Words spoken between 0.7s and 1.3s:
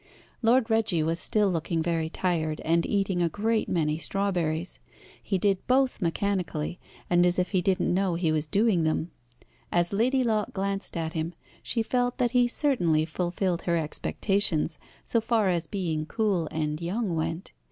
Reggie was